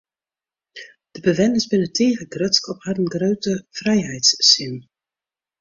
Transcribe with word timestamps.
De 1.13 1.19
bewenners 1.25 1.67
binne 1.71 1.89
tige 1.99 2.25
grutsk 2.37 2.63
op 2.73 2.81
harren 2.87 3.13
grutte 3.13 3.55
frijheidssin. 3.81 4.75